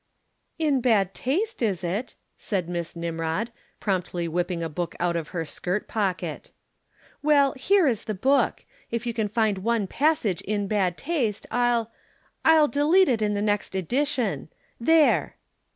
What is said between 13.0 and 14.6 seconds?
it in the next edition.